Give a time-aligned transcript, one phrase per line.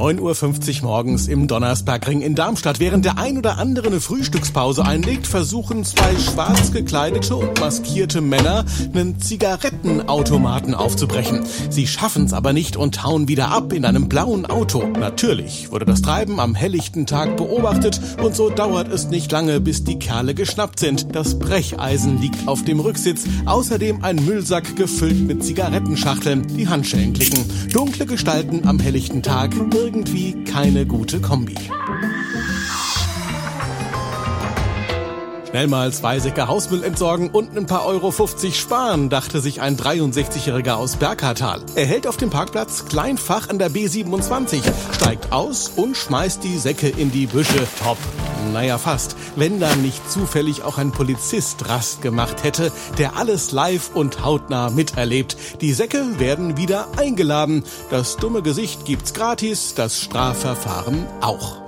[0.00, 2.80] 9.50 Uhr morgens im Donnersbergring in Darmstadt.
[2.80, 8.64] Während der ein oder andere eine Frühstückspause einlegt, versuchen zwei schwarz gekleidete und maskierte Männer
[8.94, 11.44] einen Zigarettenautomaten aufzubrechen.
[11.68, 14.84] Sie schaffen's aber nicht und hauen wieder ab in einem blauen Auto.
[14.98, 19.84] Natürlich wurde das Treiben am helllichten Tag beobachtet und so dauert es nicht lange, bis
[19.84, 21.14] die Kerle geschnappt sind.
[21.14, 26.46] Das Brecheisen liegt auf dem Rücksitz, außerdem ein Müllsack gefüllt mit Zigarettenschachteln.
[26.56, 27.44] Die Handschellen klicken.
[27.70, 29.50] Dunkle Gestalten am helllichten Tag
[29.90, 31.56] irgendwie keine gute Kombi.
[35.48, 39.76] Schnell mal zwei Säcke Hausmüll entsorgen und ein paar Euro 50 sparen, dachte sich ein
[39.76, 41.62] 63-Jähriger aus Bergkartal.
[41.74, 44.62] Er hält auf dem Parkplatz Kleinfach an der B27,
[44.92, 47.66] steigt aus und schmeißt die Säcke in die Büsche.
[47.82, 47.98] Top.
[48.52, 49.16] Naja, fast.
[49.36, 54.70] Wenn da nicht zufällig auch ein Polizist Rast gemacht hätte, der alles live und hautnah
[54.70, 55.36] miterlebt.
[55.60, 57.64] Die Säcke werden wieder eingeladen.
[57.90, 61.60] Das dumme Gesicht gibt's gratis, das Strafverfahren auch.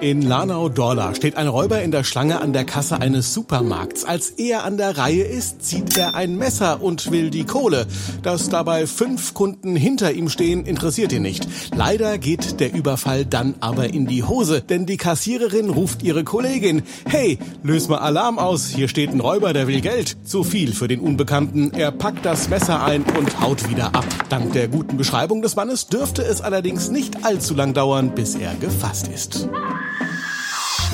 [0.00, 4.04] In Lanau-Dorla steht ein Räuber in der Schlange an der Kasse eines Supermarkts.
[4.04, 7.84] Als er an der Reihe ist, zieht er ein Messer und will die Kohle.
[8.22, 11.48] Dass dabei fünf Kunden hinter ihm stehen, interessiert ihn nicht.
[11.74, 16.82] Leider geht der Überfall dann aber in die Hose, denn die Kassiererin ruft ihre Kollegin.
[17.08, 20.16] Hey, löse mal Alarm aus, hier steht ein Räuber, der will Geld.
[20.22, 21.72] Zu viel für den Unbekannten.
[21.72, 24.06] Er packt das Messer ein und haut wieder ab.
[24.28, 28.54] Dank der guten Beschreibung des Mannes dürfte es allerdings nicht allzu lang dauern, bis er
[28.54, 29.48] gefasst ist.